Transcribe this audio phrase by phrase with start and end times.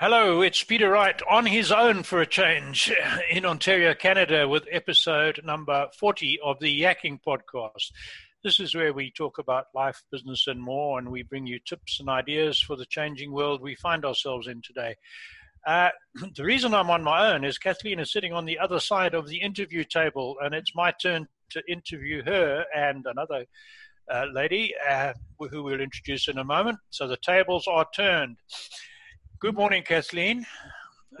[0.00, 2.90] Hello, it's Peter Wright on his own for a change
[3.30, 7.92] in Ontario, Canada, with episode number 40 of the Yakking Podcast.
[8.42, 12.00] This is where we talk about life, business, and more, and we bring you tips
[12.00, 14.96] and ideas for the changing world we find ourselves in today.
[15.66, 15.90] Uh,
[16.34, 19.28] the reason I'm on my own is Kathleen is sitting on the other side of
[19.28, 23.44] the interview table, and it's my turn to interview her and another
[24.10, 25.12] uh, lady uh,
[25.50, 26.78] who we'll introduce in a moment.
[26.88, 28.38] So the tables are turned.
[29.40, 30.44] Good morning, Kathleen.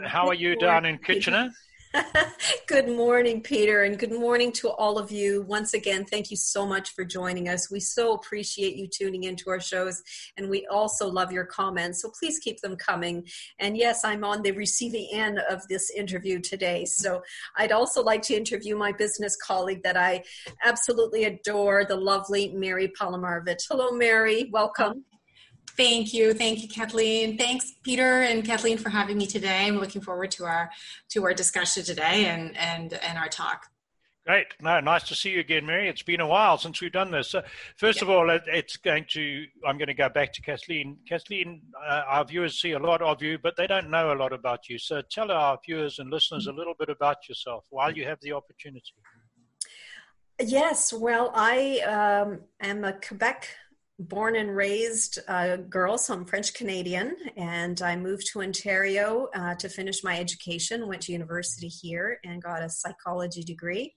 [0.04, 1.48] How are you down in Kitchener?
[2.66, 5.40] good morning, Peter, and good morning to all of you.
[5.48, 7.70] Once again, thank you so much for joining us.
[7.70, 10.02] We so appreciate you tuning into our shows,
[10.36, 12.02] and we also love your comments.
[12.02, 13.26] So please keep them coming.
[13.58, 16.84] And yes, I'm on the receiving end of this interview today.
[16.84, 17.22] So
[17.56, 20.24] I'd also like to interview my business colleague that I
[20.62, 23.60] absolutely adore, the lovely Mary Palamarevic.
[23.66, 24.50] Hello, Mary.
[24.52, 25.06] Welcome.
[25.76, 27.38] Thank you, thank you, Kathleen.
[27.38, 29.66] Thanks, Peter and Kathleen, for having me today.
[29.66, 30.70] I'm looking forward to our
[31.10, 33.66] to our discussion today and and and our talk.
[34.26, 34.48] Great.
[34.60, 35.88] No, nice to see you again, Mary.
[35.88, 37.34] It's been a while since we've done this.
[37.76, 38.04] first yeah.
[38.04, 39.46] of all, it's going to.
[39.66, 40.98] I'm going to go back to Kathleen.
[41.08, 44.32] Kathleen, uh, our viewers see a lot of you, but they don't know a lot
[44.32, 44.78] about you.
[44.78, 48.32] So tell our viewers and listeners a little bit about yourself while you have the
[48.32, 48.92] opportunity.
[50.38, 50.92] Yes.
[50.92, 53.48] Well, I um, am a Quebec
[54.00, 59.54] born and raised a girl, so I'm French Canadian, and I moved to Ontario uh,
[59.56, 60.88] to finish my education.
[60.88, 63.94] Went to university here and got a psychology degree.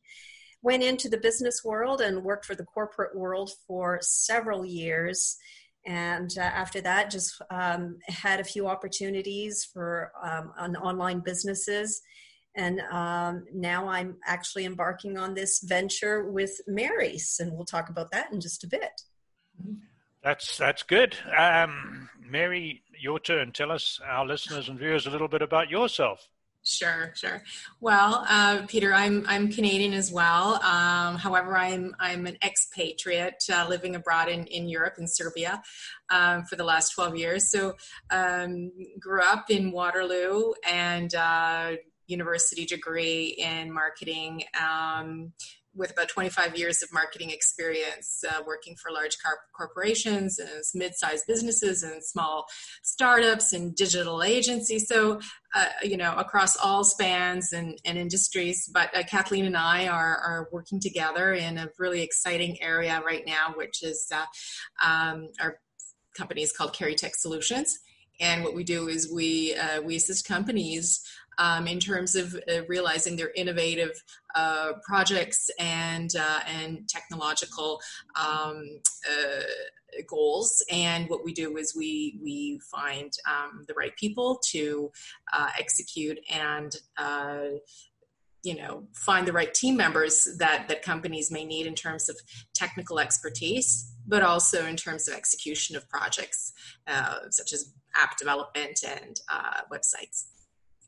[0.62, 5.38] Went into the business world and worked for the corporate world for several years.
[5.86, 12.02] And uh, after that, just um, had a few opportunities for um, on online businesses.
[12.56, 18.12] And um, now I'm actually embarking on this venture with Mary's, and we'll talk about
[18.12, 19.02] that in just a bit.
[19.62, 19.74] Mm-hmm.
[20.24, 21.18] That's that's good.
[21.38, 23.52] Um, Mary, your turn.
[23.52, 26.30] Tell us, our listeners and viewers, a little bit about yourself.
[26.66, 27.44] Sure, sure.
[27.82, 30.64] Well, uh, Peter, I'm I'm Canadian as well.
[30.64, 35.62] Um, however, I'm I'm an expatriate uh, living abroad in, in Europe in Serbia
[36.10, 37.52] um, for the last 12 years.
[37.52, 37.74] So,
[38.10, 41.74] um, grew up in Waterloo and uh,
[42.08, 44.46] university degree in marketing.
[44.58, 45.34] Um,
[45.76, 49.18] with about 25 years of marketing experience uh, working for large
[49.56, 52.46] corporations and mid-sized businesses and small
[52.84, 54.88] startups and digital agencies.
[54.88, 55.20] So
[55.56, 60.18] uh, you know across all spans and, and industries but uh, kathleen and i are,
[60.18, 64.26] are working together in a really exciting area right now which is uh,
[64.84, 65.60] um, our
[66.14, 67.78] company is called Karytech solutions.
[68.20, 71.02] And what we do is we uh, we assist companies
[71.38, 73.92] um, in terms of uh, realizing their innovative
[74.36, 77.80] uh, projects and uh, and technological
[78.20, 78.80] um,
[79.10, 80.64] uh, goals.
[80.72, 84.92] And what we do is we we find um, the right people to
[85.34, 87.60] uh, execute and uh,
[88.44, 92.18] you know find the right team members that that companies may need in terms of
[92.54, 96.52] technical expertise but also in terms of execution of projects
[97.30, 99.22] such as app development and
[99.72, 100.26] websites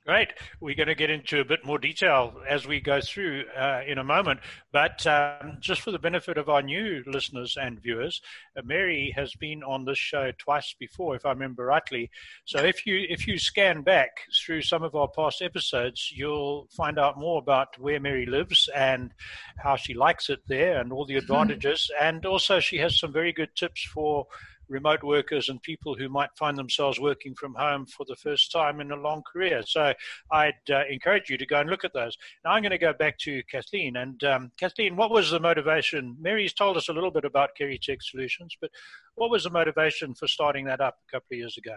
[0.05, 0.33] Great.
[0.59, 3.97] We're going to get into a bit more detail as we go through uh, in
[3.97, 4.39] a moment.
[4.71, 8.21] But um, just for the benefit of our new listeners and viewers,
[8.55, 12.11] uh, Mary has been on this show twice before, if I remember rightly.
[12.45, 14.11] So if you if you scan back
[14.45, 19.11] through some of our past episodes, you'll find out more about where Mary lives and
[19.57, 21.23] how she likes it there, and all the mm-hmm.
[21.23, 21.89] advantages.
[21.99, 24.27] And also, she has some very good tips for
[24.69, 28.79] remote workers and people who might find themselves working from home for the first time
[28.79, 29.63] in a long career.
[29.65, 29.93] So
[30.31, 32.17] I'd uh, encourage you to go and look at those.
[32.43, 33.97] Now I'm going to go back to Kathleen.
[33.97, 36.15] And um, Kathleen, what was the motivation?
[36.19, 38.71] Mary's told us a little bit about Karytech Solutions, but
[39.15, 41.75] what was the motivation for starting that up a couple of years ago?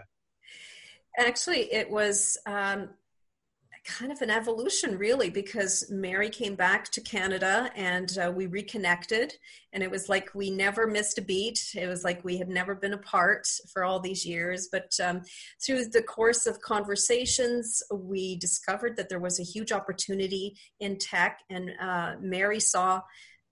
[1.17, 2.89] Actually, it was um,
[3.85, 9.33] kind of an evolution really because mary came back to canada and uh, we reconnected
[9.73, 11.59] and it was like we never missed a beat.
[11.75, 14.67] It was like we had never been apart for all these years.
[14.71, 15.21] But um,
[15.63, 21.39] through the course of conversations we discovered that there was a huge opportunity in tech
[21.49, 23.01] and uh, mary saw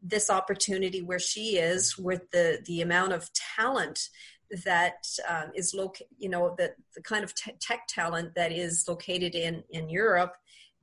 [0.02, 4.10] this opportunity where she is with the the amount of talent
[4.66, 8.86] that um, is located, you know, the, the kind of te- tech talent that is
[8.88, 10.34] located in, in Europe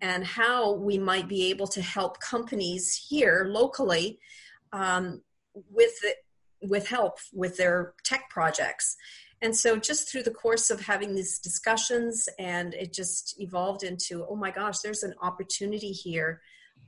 [0.01, 4.19] and how we might be able to help companies here locally
[4.73, 5.23] um,
[5.71, 6.15] with, the,
[6.69, 8.97] with help with their tech projects.
[9.41, 14.25] And so, just through the course of having these discussions, and it just evolved into,
[14.27, 16.41] oh my gosh, there's an opportunity here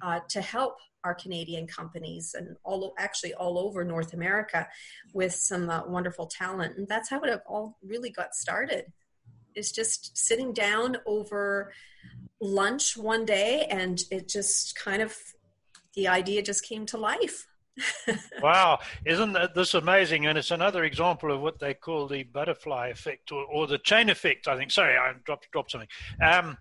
[0.03, 4.67] uh, to help our Canadian companies and all actually all over North America
[5.15, 6.77] with some uh, wonderful talent.
[6.77, 8.93] And that's how it all really got started.
[9.55, 11.73] is just sitting down over
[12.41, 15.17] lunch one day and it just kind of
[15.95, 17.47] the idea just came to life
[18.43, 20.27] wow, isn't this amazing?
[20.27, 24.09] And it's another example of what they call the butterfly effect or, or the chain
[24.09, 24.49] effect.
[24.49, 24.71] I think.
[24.71, 25.89] Sorry, I dropped dropped something.
[26.23, 26.57] Um,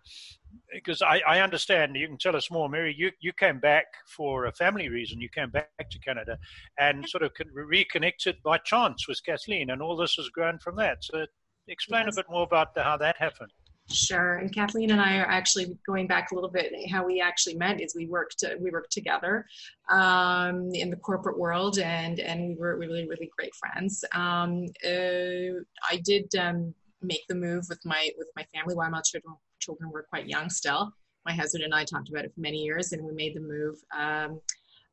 [0.74, 2.94] because I, I, understand you can tell us more, Mary.
[2.98, 3.86] You you came back
[4.16, 5.22] for a family reason.
[5.22, 6.38] You came back to Canada
[6.80, 11.04] and sort of reconnected by chance with Kathleen, and all this has grown from that.
[11.04, 11.26] So,
[11.68, 12.16] explain yes.
[12.16, 13.52] a bit more about the, how that happened.
[13.92, 14.38] Sure.
[14.38, 16.74] And Kathleen and I are actually going back a little bit.
[16.90, 19.46] How we actually met is we worked we worked together
[19.92, 24.04] um, in the corporate world, and and we were really really great friends.
[24.14, 29.02] Um, uh, I did um, make the move with my with my family while my
[29.02, 30.92] children children were quite young still.
[31.26, 33.76] My husband and I talked about it for many years, and we made the move.
[33.98, 34.40] Um,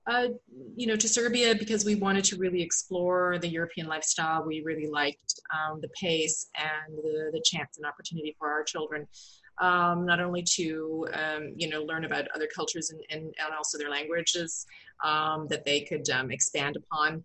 [0.07, 0.29] uh,
[0.75, 4.45] you know, to Serbia because we wanted to really explore the European lifestyle.
[4.45, 9.07] We really liked um, the pace and the, the chance and opportunity for our children,
[9.61, 13.79] um, not only to, um, you know, learn about other cultures and, and, and also
[13.79, 14.67] their languages
[15.05, 17.23] um, that they could um, expand upon.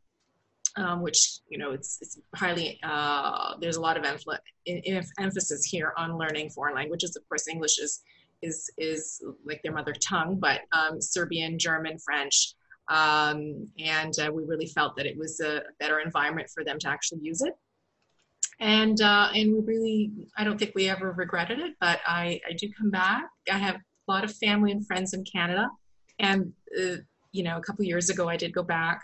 [0.77, 5.91] Um, which you know it's, it's highly uh, there's a lot of emph- emphasis here
[5.97, 8.01] on learning foreign languages of course english is
[8.43, 10.61] is is like their mother tongue but
[10.99, 12.53] serbian german french
[12.89, 16.89] um, and uh, we really felt that it was a better environment for them to
[16.89, 17.53] actually use it.
[18.59, 22.53] And uh, and we really, I don't think we ever regretted it, but I, I
[22.53, 23.25] do come back.
[23.51, 25.69] I have a lot of family and friends in Canada,
[26.17, 26.95] and uh,
[27.31, 29.01] you know, a couple years ago I did go back.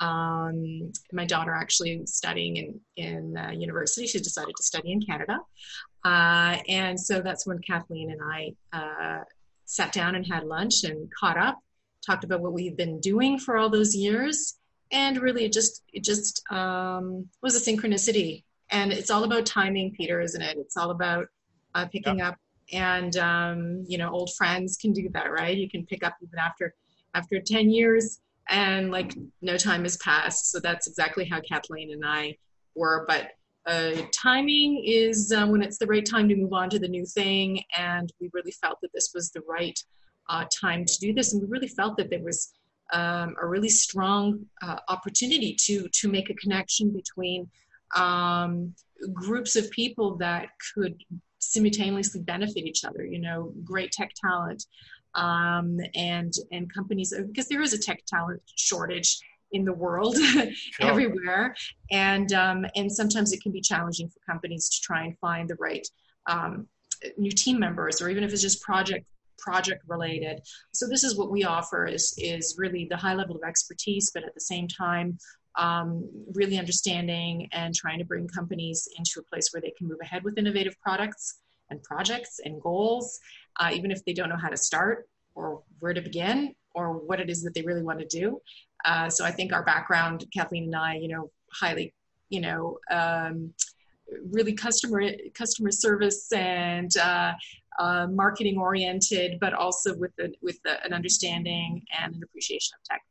[0.00, 4.06] Um, my daughter actually studying in in uh, university.
[4.06, 5.38] She decided to study in Canada,
[6.04, 9.24] uh, and so that's when Kathleen and I uh,
[9.66, 11.58] sat down and had lunch and caught up
[12.04, 14.56] talked about what we've been doing for all those years.
[14.92, 18.44] And really it just it just um, was a synchronicity.
[18.70, 20.56] And it's all about timing peter isn't it?
[20.58, 21.26] It's all about
[21.74, 22.28] uh, picking yep.
[22.32, 22.38] up.
[22.72, 25.56] And um, you know old friends can do that right?
[25.56, 26.74] You can pick up even after
[27.14, 28.20] after 10 years
[28.50, 30.50] and like no time has passed.
[30.50, 32.36] So that's exactly how kathleen and i
[32.74, 33.04] were.
[33.08, 33.30] But
[33.66, 37.06] uh, timing is um, when it's the right time to move on to the new
[37.06, 37.62] thing.
[37.76, 39.78] And we really felt that this was the right
[40.28, 41.32] uh, time to do this.
[41.32, 42.52] And we really felt that there was
[42.92, 47.48] um, a really strong uh, opportunity to, to make a connection between
[47.96, 48.74] um,
[49.12, 50.94] groups of people that could
[51.38, 54.64] simultaneously benefit each other, you know, great tech talent
[55.14, 59.20] um, and, and companies, because there is a tech talent shortage
[59.52, 60.52] in the world sure.
[60.80, 61.56] everywhere
[61.90, 65.56] and um, and sometimes it can be challenging for companies to try and find the
[65.56, 65.84] right
[66.28, 66.68] um,
[67.18, 69.04] new team members or even if it's just project
[69.40, 70.42] project related.
[70.72, 74.22] So this is what we offer is, is really the high level of expertise, but
[74.22, 75.18] at the same time,
[75.56, 79.98] um, really understanding and trying to bring companies into a place where they can move
[80.00, 81.40] ahead with innovative products
[81.70, 83.18] and projects and goals,
[83.58, 87.20] uh, even if they don't know how to start or where to begin or what
[87.20, 88.40] it is that they really want to do.
[88.84, 91.92] Uh, so I think our background, Kathleen and I, you know, highly,
[92.28, 93.52] you know, um,
[94.30, 95.02] really customer
[95.34, 97.32] customer service and uh,
[97.78, 102.84] uh, marketing oriented, but also with the, with the, an understanding and an appreciation of
[102.84, 103.02] tech.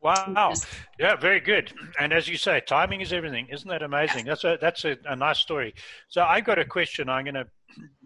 [0.00, 0.52] Wow.
[0.98, 1.72] Yeah, very good.
[1.98, 3.48] And as you say, timing is everything.
[3.50, 4.26] Isn't that amazing?
[4.26, 5.74] That's a that's a, a nice story.
[6.08, 7.08] So I got a question.
[7.08, 7.46] I'm going to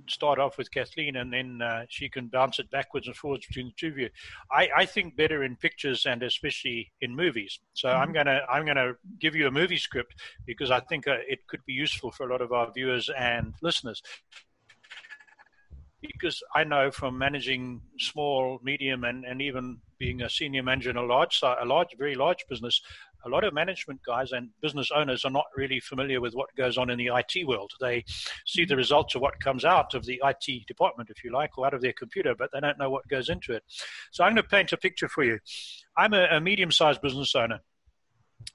[0.08, 3.66] start off with Kathleen, and then uh, she can bounce it backwards and forwards between
[3.66, 4.08] the two of you.
[4.50, 7.60] I, I think better in pictures and especially in movies.
[7.74, 8.00] So mm-hmm.
[8.00, 10.14] I'm gonna I'm gonna give you a movie script
[10.46, 13.54] because I think uh, it could be useful for a lot of our viewers and
[13.60, 14.02] listeners
[16.02, 20.96] because I know from managing small, medium, and, and even being a senior manager in
[20.96, 22.80] a large, a large, very large business,
[23.24, 26.76] a lot of management guys and business owners are not really familiar with what goes
[26.76, 27.70] on in the IT world.
[27.80, 28.04] They
[28.46, 31.66] see the results of what comes out of the IT department, if you like, or
[31.66, 33.62] out of their computer, but they don't know what goes into it.
[34.10, 35.38] So I'm going to paint a picture for you.
[35.96, 37.60] I'm a, a medium sized business owner.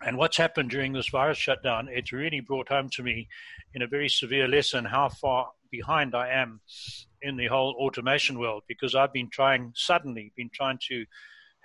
[0.06, 3.30] And what's happened during this virus shutdown, it's really brought home to me
[3.74, 6.62] in a very severe lesson how far behind I am
[7.22, 11.06] in the whole automation world because I've been trying, suddenly, been trying to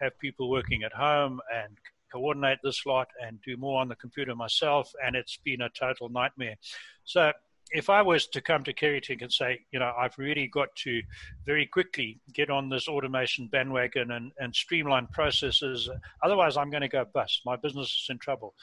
[0.01, 1.77] have people working at home and
[2.13, 6.09] coordinate this lot and do more on the computer myself, and it's been a total
[6.09, 6.57] nightmare.
[7.05, 7.33] So
[7.71, 11.01] if I was to come to Karytech and say, you know, I've really got to
[11.47, 15.89] very quickly get on this automation bandwagon and, and streamline processes,
[16.23, 17.41] otherwise I'm going to go bust.
[17.47, 18.55] My business is in trouble.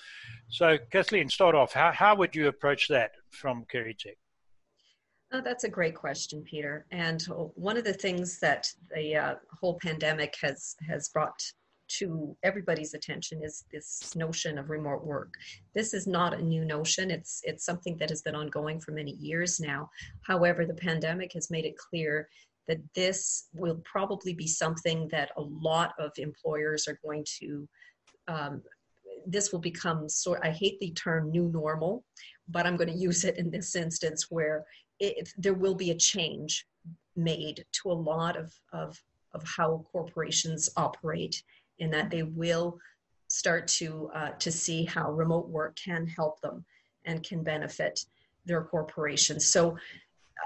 [0.50, 1.74] So, Kathleen, start off.
[1.74, 4.17] How, how would you approach that from Karytech?
[5.31, 6.86] Oh, that's a great question, Peter.
[6.91, 7.21] And
[7.55, 11.39] one of the things that the uh, whole pandemic has has brought
[12.00, 15.33] to everybody's attention is this notion of remote work.
[15.74, 17.12] This is not a new notion.
[17.12, 19.89] It's it's something that has been ongoing for many years now.
[20.21, 22.27] However, the pandemic has made it clear
[22.67, 27.67] that this will probably be something that a lot of employers are going to
[28.27, 28.62] um,
[29.25, 32.05] this will become sort i hate the term new normal
[32.48, 34.63] but i'm going to use it in this instance where
[35.00, 36.65] it, there will be a change
[37.15, 39.01] made to a lot of, of,
[39.34, 41.44] of how corporations operate
[41.79, 42.79] in that they will
[43.29, 46.65] start to uh, to see how remote work can help them
[47.06, 48.06] and can benefit
[48.46, 49.46] their corporations.
[49.46, 49.77] So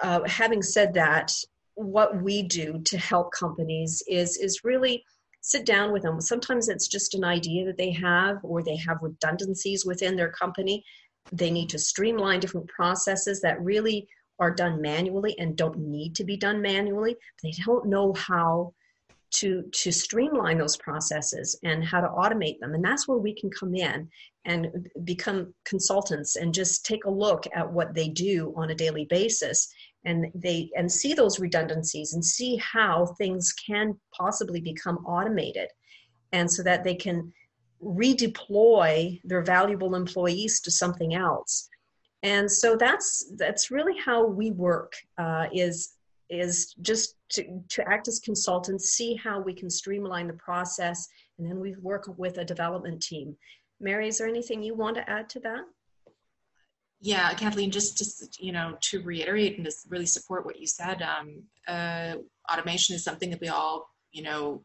[0.02, 1.34] uh, having said that
[1.76, 5.04] what we do to help companies is is really
[5.42, 6.22] sit down with them.
[6.22, 10.84] Sometimes it's just an idea that they have or they have redundancies within their company.
[11.32, 14.08] They need to streamline different processes that really
[14.44, 17.16] are done manually and don't need to be done manually.
[17.42, 18.74] They don't know how
[19.40, 22.74] to to streamline those processes and how to automate them.
[22.74, 24.10] And that's where we can come in
[24.46, 29.06] and become consultants and just take a look at what they do on a daily
[29.06, 29.74] basis.
[30.04, 35.70] And they and see those redundancies and see how things can possibly become automated.
[36.34, 37.32] And so that they can
[37.82, 41.70] redeploy their valuable employees to something else
[42.24, 45.94] and so that's that's really how we work uh, is
[46.30, 51.48] is just to, to act as consultants see how we can streamline the process and
[51.48, 53.36] then we work with a development team.
[53.80, 55.62] Mary is there anything you want to add to that?
[57.02, 61.02] Yeah kathleen just just you know to reiterate and to really support what you said
[61.02, 62.16] um, uh,
[62.52, 64.64] automation is something that we all you know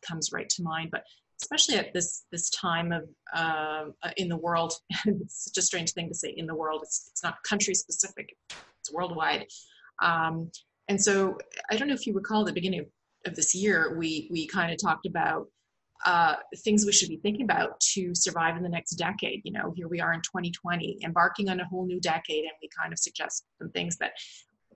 [0.00, 1.02] comes right to mind but
[1.42, 3.84] especially at this this time of uh,
[4.16, 4.74] in the world.
[5.06, 6.80] it's such a strange thing to say in the world.
[6.82, 8.36] It's it's not country specific.
[8.80, 9.46] It's worldwide.
[10.02, 10.50] Um,
[10.88, 11.38] and so
[11.70, 12.86] I don't know if you recall the beginning of,
[13.26, 15.46] of this year, we we kind of talked about
[16.06, 19.42] uh, things we should be thinking about to survive in the next decade.
[19.44, 22.68] You know, here we are in 2020, embarking on a whole new decade, and we
[22.76, 24.12] kind of suggest some things that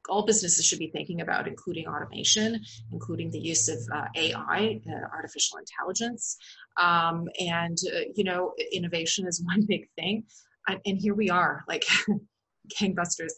[0.08, 2.60] all businesses should be thinking about, including automation,
[2.92, 6.36] including the use of uh, AI, uh, artificial intelligence,
[6.80, 10.24] um, and uh, you know, innovation is one big thing.
[10.66, 11.84] And here we are, like
[12.80, 13.32] gangbusters.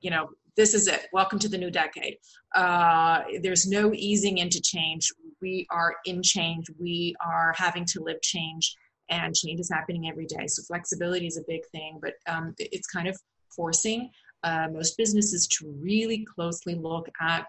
[0.00, 1.08] You know, this is it.
[1.12, 2.18] Welcome to the new decade.
[2.54, 5.08] Uh, there's no easing into change.
[5.42, 6.66] We are in change.
[6.78, 8.76] We are having to live change,
[9.08, 10.46] and change is happening every day.
[10.46, 13.16] So flexibility is a big thing, but um, it's kind of
[13.54, 14.10] forcing
[14.44, 17.46] uh, most businesses to really closely look at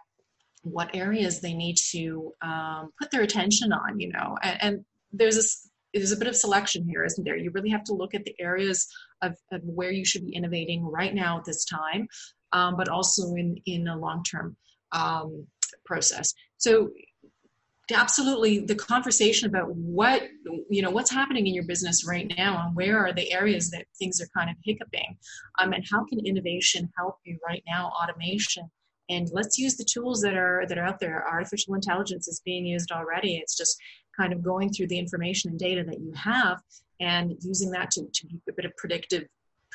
[0.63, 4.37] what areas they need to um, put their attention on you know?
[4.41, 5.43] And, and there's a
[5.93, 7.37] there's a bit of selection here isn't there?
[7.37, 8.87] You really have to look at the areas
[9.21, 12.07] of, of where you should be innovating right now at this time
[12.55, 14.55] um, but also in in a long term
[14.91, 15.47] um,
[15.85, 16.33] process.
[16.57, 16.89] So
[17.91, 20.23] absolutely the conversation about what
[20.69, 23.85] you know what's happening in your business right now and where are the areas that
[23.99, 25.17] things are kind of hiccuping
[25.59, 28.69] um, and how can innovation help you right now automation?
[29.09, 31.27] And let's use the tools that are that are out there.
[31.29, 33.35] Artificial intelligence is being used already.
[33.35, 33.77] It's just
[34.17, 36.59] kind of going through the information and data that you have
[36.99, 39.25] and using that to, to a bit of predictive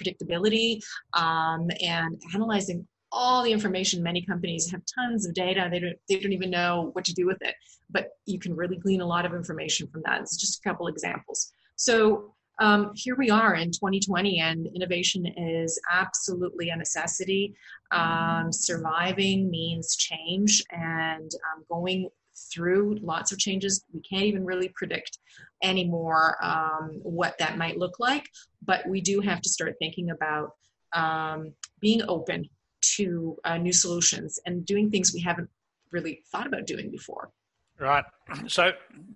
[0.00, 0.80] predictability
[1.12, 4.02] um, and analyzing all the information.
[4.02, 5.68] Many companies have tons of data.
[5.70, 7.54] They don't, they don't even know what to do with it,
[7.90, 10.20] but you can really glean a lot of information from that.
[10.20, 11.52] It's just a couple examples.
[11.76, 17.54] So um, here we are in 2020, and innovation is absolutely a necessity.
[17.90, 22.10] Um, surviving means change, and um, going
[22.52, 23.84] through lots of changes.
[23.92, 25.18] We can't even really predict
[25.62, 28.28] anymore um, what that might look like,
[28.62, 30.52] but we do have to start thinking about
[30.92, 32.48] um, being open
[32.82, 35.48] to uh, new solutions and doing things we haven't
[35.90, 37.30] really thought about doing before.
[37.78, 38.04] Right.
[38.46, 38.72] So,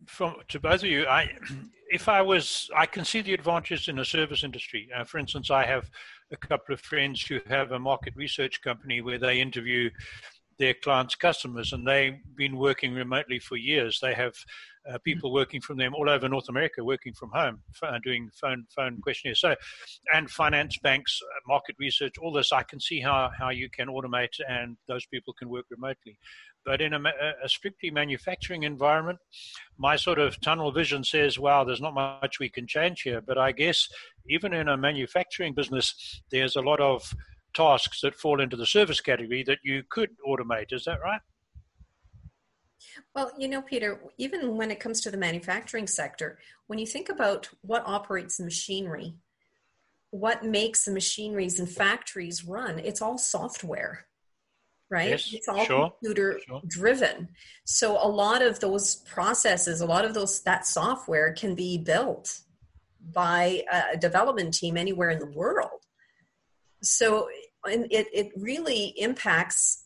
[0.06, 1.30] from to both of you, I,
[1.90, 4.88] if I was, I can see the advantages in the service industry.
[4.94, 5.90] Uh, for instance, I have
[6.32, 9.90] a couple of friends who have a market research company where they interview
[10.58, 13.98] their clients' customers, and they've been working remotely for years.
[14.00, 14.34] They have
[14.90, 17.62] uh, people working from them all over North America, working from home,
[18.02, 19.40] doing phone phone questionnaires.
[19.40, 19.54] So,
[20.12, 23.88] and finance banks, uh, market research, all this, I can see how how you can
[23.88, 26.18] automate, and those people can work remotely.
[26.64, 27.00] But in a,
[27.42, 29.18] a strictly manufacturing environment,
[29.76, 33.38] my sort of tunnel vision says, "Wow, there's not much we can change here." But
[33.38, 33.88] I guess
[34.28, 37.12] even in a manufacturing business, there's a lot of
[37.54, 40.72] tasks that fall into the service category that you could automate.
[40.72, 41.20] Is that right?
[43.14, 47.08] Well, you know, Peter, even when it comes to the manufacturing sector, when you think
[47.08, 49.14] about what operates the machinery,
[50.10, 54.06] what makes the machineries and factories run, it's all software,
[54.88, 55.10] right?
[55.10, 56.62] Yes, it's all sure, computer sure.
[56.66, 57.28] driven.
[57.64, 62.40] So a lot of those processes, a lot of those that software can be built
[63.12, 65.80] by a development team anywhere in the world.
[66.82, 67.28] So
[67.64, 69.83] and it, it really impacts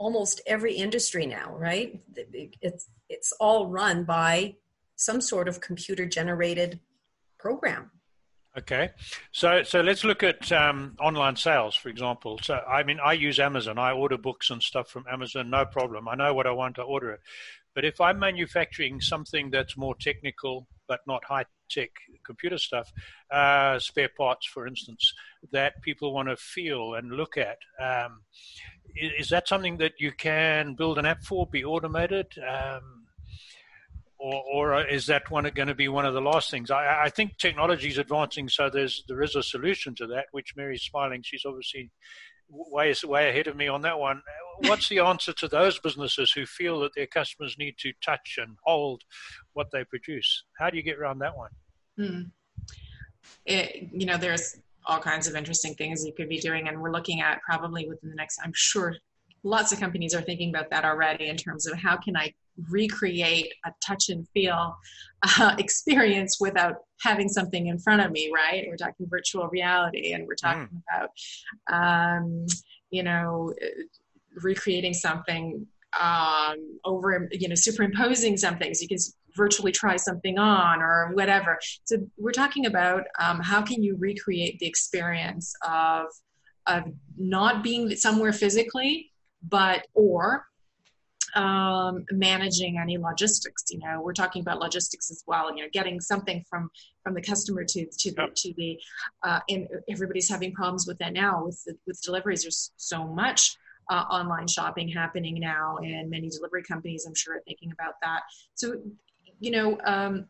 [0.00, 2.00] almost every industry now, right?
[2.16, 4.56] It's, it's all run by
[4.96, 6.80] some sort of computer generated
[7.38, 7.90] program.
[8.58, 8.90] Okay,
[9.30, 12.40] so so let's look at um, online sales, for example.
[12.42, 13.78] So I mean, I use Amazon.
[13.78, 16.08] I order books and stuff from Amazon, no problem.
[16.08, 17.20] I know what I want to order it.
[17.76, 21.90] But if I'm manufacturing something that's more technical but not high tech
[22.26, 22.92] computer stuff,
[23.30, 25.14] uh, spare parts, for instance,
[25.52, 28.22] that people want to feel and look at, um,
[28.96, 32.26] is, that something that you can build an app for, be automated?
[32.38, 33.06] Um,
[34.18, 36.70] or, or is that one going to be one of the last things?
[36.70, 40.26] I, I think technology is advancing, so there's there is a solution to that.
[40.32, 41.90] Which Mary's smiling; she's obviously
[42.50, 44.22] way way ahead of me on that one.
[44.66, 48.56] What's the answer to those businesses who feel that their customers need to touch and
[48.64, 49.02] hold
[49.54, 50.44] what they produce?
[50.58, 51.50] How do you get around that one?
[51.96, 52.20] Hmm.
[53.46, 54.58] It, you know, there's
[54.90, 58.10] all kinds of interesting things you could be doing, and we're looking at probably within
[58.10, 58.38] the next.
[58.42, 58.96] I'm sure
[59.42, 62.34] lots of companies are thinking about that already in terms of how can I
[62.68, 64.76] recreate a touch and feel
[65.22, 68.66] uh, experience without having something in front of me, right?
[68.68, 70.82] We're talking virtual reality and we're talking mm.
[70.88, 71.10] about,
[71.72, 72.46] um,
[72.90, 73.54] you know,
[74.42, 75.66] recreating something
[75.98, 78.98] um, over, you know, superimposing something so you can
[79.36, 81.58] virtually try something on or whatever.
[81.84, 86.06] So we're talking about um, how can you recreate the experience of
[86.66, 86.84] of
[87.16, 89.10] not being somewhere physically,
[89.42, 90.46] but or
[91.34, 93.64] um, managing any logistics.
[93.70, 95.54] You know, we're talking about logistics as well.
[95.54, 96.70] You know, getting something from
[97.02, 98.78] from the customer to to the to the
[99.22, 102.42] uh, and everybody's having problems with that now with the, with deliveries.
[102.42, 103.56] There's so much.
[103.88, 108.20] Uh, online shopping happening now, and many delivery companies, I'm sure, are thinking about that.
[108.54, 108.80] So,
[109.40, 110.26] you know, um,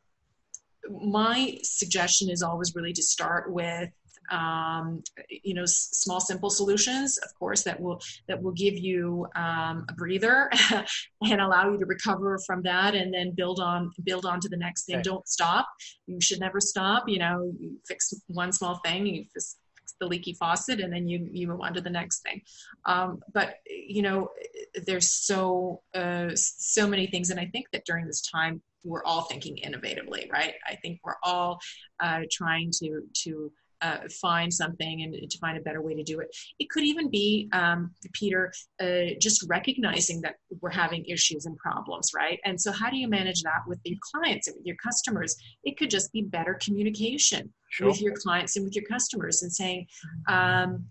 [0.88, 3.90] my suggestion is always really to start with
[4.30, 9.26] um, you know s- small simple solutions of course that will that will give you
[9.34, 10.50] um, a breather
[11.22, 14.56] and allow you to recover from that and then build on build on to the
[14.56, 14.96] next thing.
[15.02, 15.66] Don't stop.
[16.06, 17.08] You should never stop.
[17.08, 19.56] You know you fix one small thing you fix
[20.00, 22.40] the leaky faucet and then you you move on to the next thing.
[22.86, 24.28] Um, but you know
[24.86, 27.30] there's so uh, so many things.
[27.30, 31.16] And i think that during this time we're all thinking innovatively right i think we're
[31.22, 31.58] all
[32.00, 36.20] uh, trying to to uh, find something and to find a better way to do
[36.20, 36.28] it.
[36.58, 42.10] It could even be, um, Peter, uh, just recognizing that we're having issues and problems,
[42.14, 42.38] right?
[42.44, 45.36] And so, how do you manage that with your clients and with your customers?
[45.64, 47.88] It could just be better communication sure.
[47.88, 49.86] with your clients and with your customers and saying,
[50.28, 50.84] um,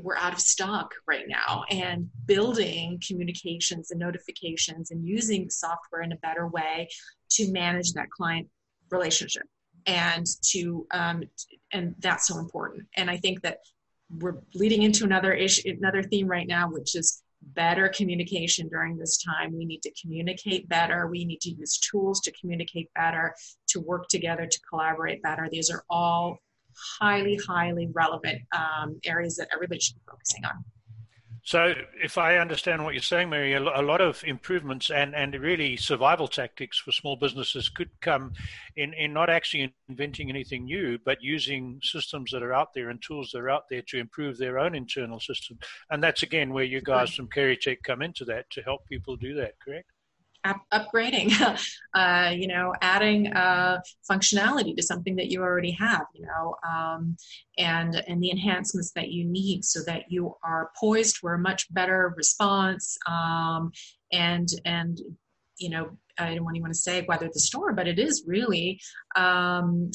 [0.00, 1.64] we're out of stock right now.
[1.70, 6.88] And building communications and notifications and using software in a better way
[7.32, 8.48] to manage that client
[8.90, 9.44] relationship
[9.86, 11.24] and to um,
[11.72, 12.84] and that's so important.
[12.96, 13.58] And i think that
[14.18, 17.22] we're leading into another issue another theme right now which is
[17.54, 19.56] better communication during this time.
[19.56, 21.06] We need to communicate better.
[21.06, 23.34] We need to use tools to communicate better
[23.68, 25.48] to work together to collaborate better.
[25.50, 26.38] These are all
[27.00, 30.64] highly highly relevant um, areas that everybody should be focusing on
[31.44, 35.76] so, if I understand what you're saying, Mary, a lot of improvements and, and really
[35.76, 38.34] survival tactics for small businesses could come
[38.76, 43.02] in, in not actually inventing anything new, but using systems that are out there and
[43.02, 45.58] tools that are out there to improve their own internal system.
[45.90, 49.34] And that's again where you guys from Karytech come into that to help people do
[49.34, 49.90] that, correct?
[50.44, 51.32] Up- upgrading,
[51.94, 57.16] uh, you know, adding uh, functionality to something that you already have, you know, um,
[57.58, 61.72] and and the enhancements that you need so that you are poised for a much
[61.72, 63.70] better response um,
[64.12, 65.00] and and
[65.58, 68.80] you know I don't want to say whether the store, but it is really
[69.16, 69.90] um,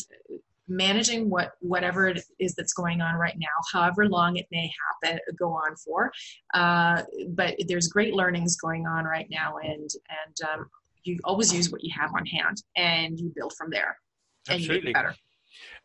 [0.68, 4.72] managing what whatever it is that's going on right now, however long it may
[5.04, 6.12] happen go on for.
[6.54, 10.70] Uh, but there's great learnings going on right now, and and um,
[11.04, 13.98] you always use what you have on hand, and you build from there,
[14.50, 14.90] and Absolutely.
[14.90, 15.16] you get better.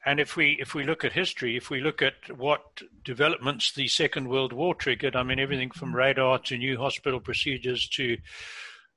[0.05, 3.89] And if we if we look at history, if we look at what developments the
[3.89, 5.99] Second World War triggered, I mean everything from mm-hmm.
[5.99, 8.19] radar to new hospital procedures to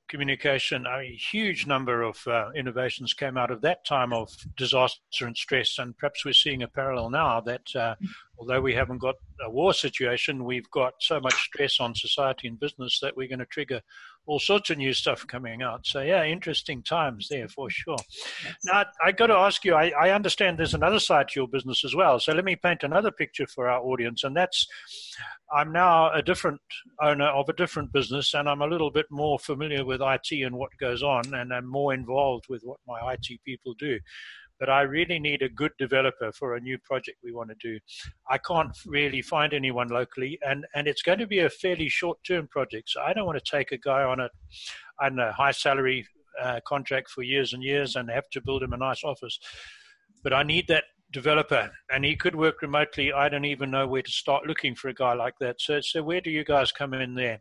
[0.08, 0.86] communication.
[0.86, 5.78] A huge number of uh, innovations came out of that time of disaster and stress,
[5.78, 7.94] and perhaps we're seeing a parallel now that uh,
[8.38, 12.60] although we haven't got a war situation, we've got so much stress on society and
[12.60, 13.80] business that we're going to trigger
[14.26, 15.86] all sorts of new stuff coming out.
[15.86, 17.96] So yeah, interesting times there for sure.
[18.44, 18.56] Yes.
[18.64, 19.74] Now I got to ask you.
[19.74, 22.18] I, I understand there's another side to your business as well.
[22.18, 24.66] So let me paint another picture for our audience, and that's
[25.52, 26.60] I'm now a different
[27.00, 30.56] owner of a different business, and I'm a little bit more familiar with IT and
[30.56, 33.98] what goes on, and I'm more involved with what my IT people do
[34.58, 37.78] but I really need a good developer for a new project we want to do.
[38.30, 42.18] I can't really find anyone locally, and, and it's going to be a fairly short
[42.26, 42.90] term project.
[42.90, 44.28] So I don't want to take a guy on a,
[45.00, 46.06] on a high salary
[46.42, 49.38] uh, contract for years and years and have to build him a nice office.
[50.22, 53.12] But I need that developer, and he could work remotely.
[53.12, 55.60] I don't even know where to start looking for a guy like that.
[55.60, 57.40] So, so where do you guys come in there?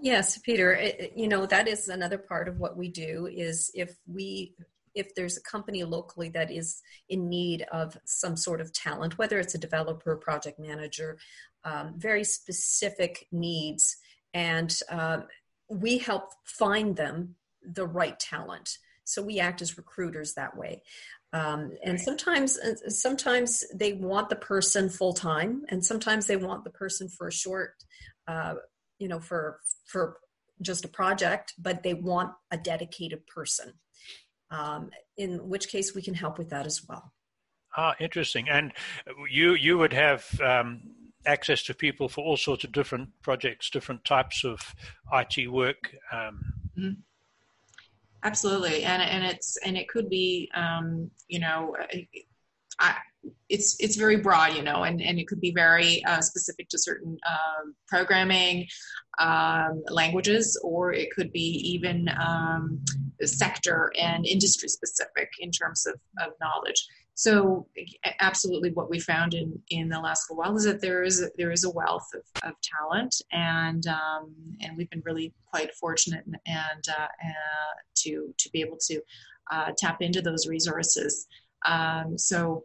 [0.00, 0.72] Yes, Peter.
[0.72, 3.28] It, you know that is another part of what we do.
[3.30, 4.54] Is if we
[4.94, 9.38] if there's a company locally that is in need of some sort of talent, whether
[9.38, 11.18] it's a developer, project manager,
[11.64, 13.96] um, very specific needs,
[14.34, 15.20] and uh,
[15.68, 18.78] we help find them the right talent.
[19.04, 20.82] So we act as recruiters that way.
[21.32, 26.64] Um, and sometimes, uh, sometimes they want the person full time, and sometimes they want
[26.64, 27.74] the person for a short,
[28.26, 28.54] uh,
[28.98, 30.18] you know, for for
[30.62, 33.74] just a project, but they want a dedicated person
[34.50, 37.12] um, in which case we can help with that as well.
[37.76, 38.48] Ah, interesting.
[38.48, 38.72] And
[39.30, 40.80] you you would have um,
[41.26, 44.74] access to people for all sorts of different projects, different types of
[45.12, 45.94] IT work.
[46.12, 46.40] Um,
[46.76, 47.00] mm-hmm.
[48.24, 51.76] Absolutely, and and it's and it could be um, you know.
[52.80, 52.94] I,
[53.48, 56.78] it's it's very broad, you know, and, and it could be very uh, specific to
[56.78, 58.66] certain um, programming
[59.18, 62.84] um, languages, or it could be even um,
[63.24, 66.86] sector and industry specific in terms of, of knowledge.
[67.14, 67.66] So,
[68.20, 71.28] absolutely, what we found in, in the last little while is that there is a,
[71.36, 76.24] there is a wealth of, of talent, and um, and we've been really quite fortunate
[76.26, 79.00] and, uh, uh, to to be able to
[79.50, 81.26] uh, tap into those resources.
[81.66, 82.62] Um, so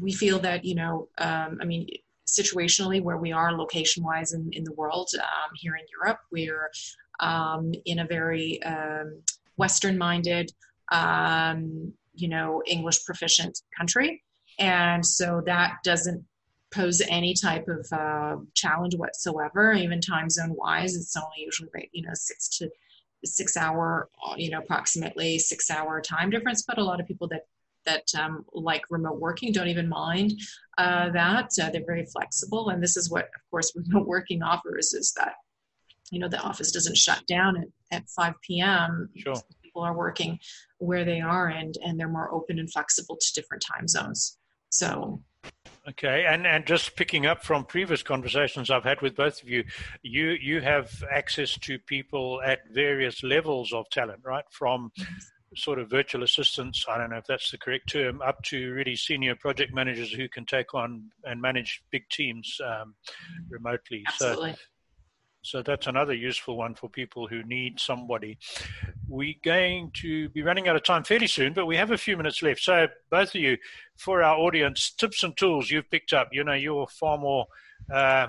[0.00, 1.86] we feel that you know um, i mean
[2.26, 6.70] situationally where we are location wise in, in the world um, here in europe we're
[7.20, 9.20] um, in a very um,
[9.56, 10.50] western minded
[10.92, 14.22] um, you know english proficient country.
[14.58, 16.24] And so that doesn't
[16.72, 19.72] pose any type of uh, challenge whatsoever.
[19.72, 22.70] Even time zone wise it's only usually you know six to
[23.24, 26.64] six hour you know approximately six hour time difference.
[26.66, 27.46] But a lot of people that
[27.86, 30.32] that um, like remote working don't even mind
[30.78, 31.50] uh, that.
[31.60, 35.34] Uh, they're very flexible, and this is what, of course, remote working offers is that
[36.10, 39.08] you know the office doesn't shut down at, at 5 p.m.
[39.16, 39.34] Sure.
[39.62, 40.38] People are working
[40.78, 44.38] where they are, and and they're more open and flexible to different time zones.
[44.70, 45.22] So
[45.86, 49.64] Okay, and and just picking up from previous conversations I've had with both of you,
[50.02, 54.44] you you have access to people at various levels of talent, right?
[54.50, 54.92] From
[55.56, 58.96] sort of virtual assistants, I don't know if that's the correct term, up to really
[58.96, 62.94] senior project managers who can take on and manage big teams um,
[63.48, 64.04] remotely.
[64.08, 64.52] Absolutely.
[64.52, 64.58] So,
[65.42, 68.38] so that's another useful one for people who need somebody.
[69.06, 72.16] We're going to be running out of time fairly soon, but we have a few
[72.16, 72.60] minutes left.
[72.60, 73.58] So both of you,
[73.96, 76.30] for our audience, tips and tools you've picked up.
[76.32, 77.46] You know, you're far more
[77.92, 78.28] uh,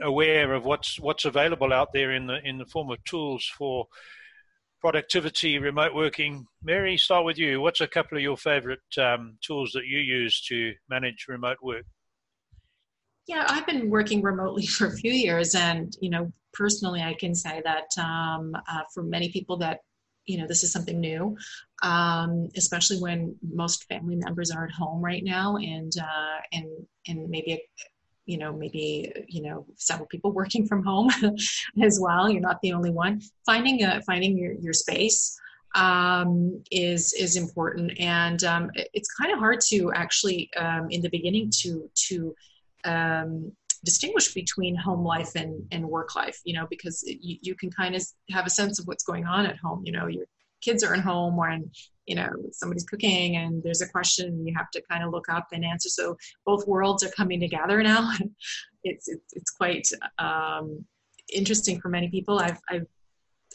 [0.00, 3.86] aware of what's what's available out there in the in the form of tools for
[4.82, 6.44] productivity, remote working.
[6.60, 7.60] Mary, start with you.
[7.60, 11.84] What's a couple of your favorite um, tools that you use to manage remote work?
[13.28, 17.34] Yeah, I've been working remotely for a few years, and you know, personally, I can
[17.34, 19.78] say that um, uh, for many people that
[20.26, 21.36] you know this is something new,
[21.84, 26.66] um, especially when most family members are at home right now, and uh, and
[27.06, 27.62] and maybe
[28.26, 31.10] you know maybe you know several people working from home
[31.82, 32.30] as well.
[32.30, 33.20] You're not the only one.
[33.46, 35.38] Finding a finding your, your space
[35.74, 37.98] um, is is important.
[37.98, 42.34] And um, it's kind of hard to actually um, in the beginning to to
[42.84, 43.52] um,
[43.84, 47.96] distinguish between home life and, and work life you know because you, you can kind
[47.96, 49.82] of have a sense of what's going on at home.
[49.84, 50.26] You know your
[50.62, 51.74] kids are at home or and
[52.06, 55.48] you know somebody's cooking and there's a question you have to kind of look up
[55.52, 55.88] and answer.
[55.88, 58.12] So both worlds are coming together now.
[58.84, 59.86] It's it's, it's quite
[60.18, 60.84] um,
[61.32, 62.40] interesting for many people.
[62.40, 62.86] I've i've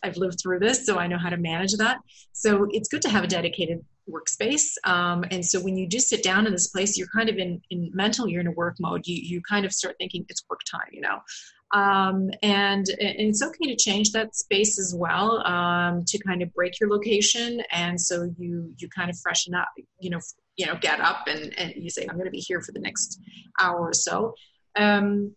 [0.02, 1.98] I've lived through this, so I know how to manage that.
[2.32, 4.74] So it's good to have a dedicated workspace.
[4.84, 7.62] Um, and so when you do sit down in this place, you're kind of in,
[7.70, 9.06] in mental, you're in a work mode.
[9.06, 11.20] You, you kind of start thinking it's work time, you know
[11.74, 16.54] um, and, and, it's okay to change that space as well um, to kind of
[16.54, 19.68] break your location and so you you kind of freshen up
[20.00, 20.20] you know
[20.56, 22.80] you know get up and and you say i'm going to be here for the
[22.80, 23.20] next
[23.60, 24.34] hour or so
[24.78, 25.36] um,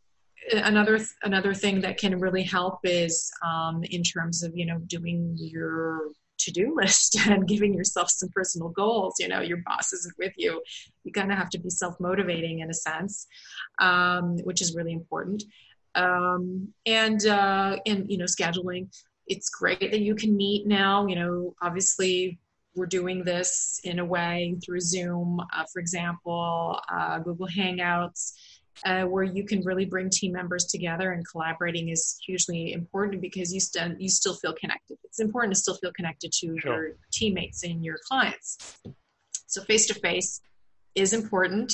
[0.53, 5.35] another another thing that can really help is um, in terms of you know doing
[5.37, 6.03] your
[6.41, 10.63] to-do list and giving yourself some personal goals you know your boss isn't with you
[11.05, 13.27] you kind of have to be self-motivating in a sense
[13.81, 15.43] um, which is really important.
[15.95, 18.89] Um, and uh, and you know scheduling
[19.27, 22.39] it's great that you can meet now you know obviously
[22.77, 28.35] we're doing this in a way through zoom uh, for example uh, google hangouts
[28.85, 33.53] uh, where you can really bring team members together and collaborating is hugely important because
[33.53, 34.99] you still you still feel connected.
[35.05, 36.87] It's important to still feel connected to sure.
[36.87, 38.79] your teammates and your clients.
[39.47, 40.41] So face to face
[40.95, 41.73] is important.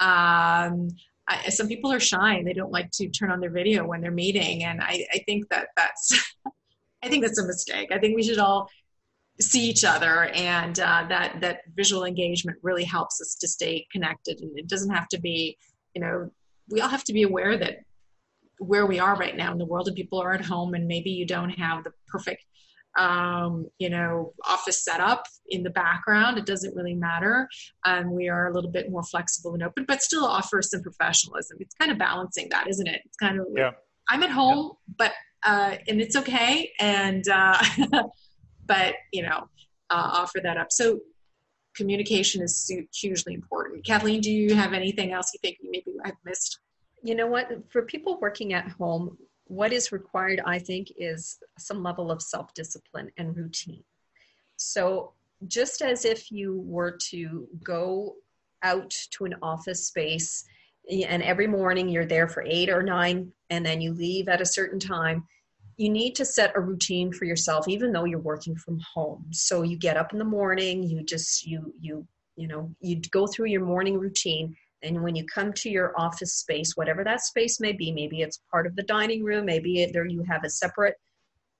[0.00, 0.88] Um,
[1.28, 4.00] I, some people are shy and they don't like to turn on their video when
[4.00, 6.34] they're meeting, and I, I think that that's
[7.02, 7.90] I think that's a mistake.
[7.92, 8.68] I think we should all
[9.40, 14.38] see each other and uh, that that visual engagement really helps us to stay connected
[14.40, 15.56] and it doesn't have to be
[15.94, 16.30] you know
[16.72, 17.80] we all have to be aware that
[18.58, 21.10] where we are right now in the world and people are at home and maybe
[21.10, 22.44] you don't have the perfect
[22.98, 27.48] um, you know office setup in the background it doesn't really matter
[27.84, 31.56] um, we are a little bit more flexible and open but still offer some professionalism
[31.60, 33.70] it's kind of balancing that isn't it it's kind of yeah.
[34.08, 34.94] i'm at home yeah.
[34.98, 35.12] but
[35.44, 37.60] uh, and it's okay and uh,
[38.66, 39.48] but you know
[39.90, 41.00] uh, offer that up so
[41.74, 43.84] communication is hugely important.
[43.84, 46.58] Kathleen, do you have anything else you think maybe I've missed?
[47.02, 47.50] You know what?
[47.70, 52.54] For people working at home, what is required, I think, is some level of self
[52.54, 53.84] discipline and routine.
[54.56, 55.12] So,
[55.48, 58.14] just as if you were to go
[58.62, 60.44] out to an office space
[60.88, 64.46] and every morning you're there for eight or nine and then you leave at a
[64.46, 65.24] certain time,
[65.76, 69.62] you need to set a routine for yourself even though you're working from home so
[69.62, 73.46] you get up in the morning you just you you you know you go through
[73.46, 77.72] your morning routine and when you come to your office space whatever that space may
[77.72, 80.96] be maybe it's part of the dining room maybe it, there you have a separate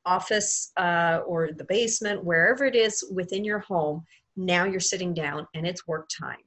[0.04, 4.04] office uh, or the basement wherever it is within your home
[4.36, 6.38] now you're sitting down and it's work time.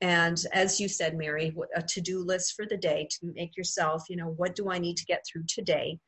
[0.00, 4.16] And as you said mary a to-do list for the day to make yourself you
[4.16, 5.98] know what do i need to get through today?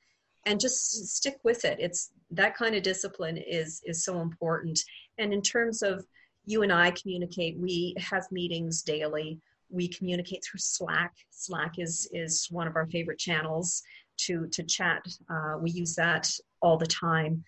[0.47, 1.79] And just stick with it.
[1.81, 4.81] It's that kind of discipline is is so important.
[5.19, 6.05] And in terms of
[6.47, 9.39] you and i communicate we have meetings daily
[9.71, 13.83] we communicate through slack slack is is one of our favorite channels
[14.19, 16.29] to to chat uh, we use that
[16.61, 17.43] all the time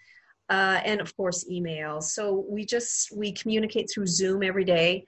[0.49, 5.05] uh, and of course email so we just we communicate through zoom every day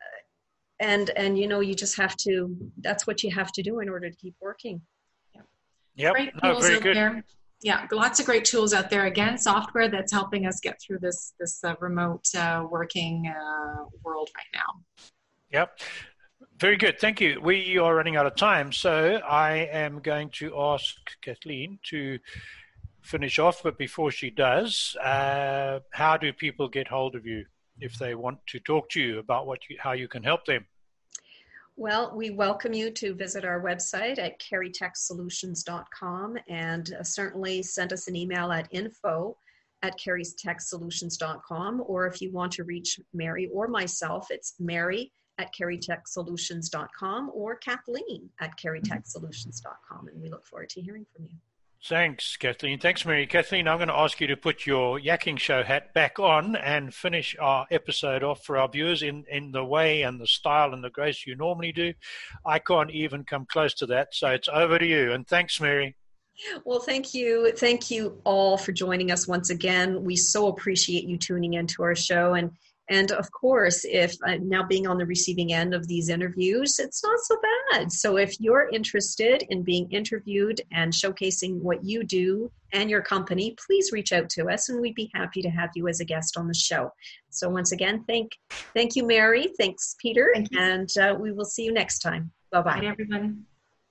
[0.00, 3.80] uh, and and you know you just have to that's what you have to do
[3.80, 4.80] in order to keep working
[5.96, 6.14] Yep.
[6.14, 6.96] Great no, very good.
[6.96, 7.24] There.
[7.62, 9.06] Yeah, lots of great tools out there.
[9.06, 14.30] Again, software that's helping us get through this this uh, remote uh, working uh, world
[14.36, 14.82] right now.
[15.52, 15.80] Yep.
[16.58, 16.98] Very good.
[16.98, 17.38] Thank you.
[17.42, 22.18] We are running out of time, so I am going to ask Kathleen to
[23.02, 23.62] finish off.
[23.62, 27.44] But before she does, uh, how do people get hold of you
[27.78, 30.64] if they want to talk to you about what you, how you can help them?
[31.76, 38.08] Well, we welcome you to visit our website at karytechsolutions.com and uh, certainly send us
[38.08, 39.36] an email at info
[39.82, 41.84] at karytechsolutions.com.
[41.86, 48.30] Or if you want to reach Mary or myself, it's Mary at karytechsolutions.com or Kathleen
[48.40, 48.68] at mm-hmm.
[48.68, 50.08] karytechsolutions.com.
[50.08, 51.36] And we look forward to hearing from you.
[51.84, 52.80] Thanks, Kathleen.
[52.80, 53.26] Thanks, Mary.
[53.26, 56.92] Kathleen, I'm going to ask you to put your Yakking Show hat back on and
[56.92, 60.82] finish our episode off for our viewers in, in the way and the style and
[60.82, 61.92] the grace you normally do.
[62.44, 65.12] I can't even come close to that, so it's over to you.
[65.12, 65.94] And thanks, Mary.
[66.64, 67.52] Well, thank you.
[67.52, 70.02] Thank you all for joining us once again.
[70.02, 72.34] We so appreciate you tuning into our show.
[72.34, 72.50] And
[72.88, 77.02] and of course, if uh, now being on the receiving end of these interviews, it's
[77.02, 77.36] not so
[77.72, 77.90] bad.
[77.90, 83.56] So if you're interested in being interviewed and showcasing what you do and your company,
[83.66, 86.36] please reach out to us and we'd be happy to have you as a guest
[86.36, 86.92] on the show.
[87.30, 88.32] So once again, thank
[88.74, 89.48] thank you, Mary.
[89.58, 90.30] Thanks, Peter.
[90.34, 90.60] Thank you.
[90.60, 92.30] And uh, we will see you next time.
[92.52, 92.80] Bye-bye.
[92.80, 93.46] Bye, everyone.